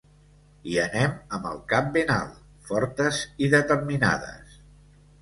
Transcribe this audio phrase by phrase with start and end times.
[0.71, 2.41] Hi anem amb el cap ben alt,
[2.73, 4.61] fortes i determinades.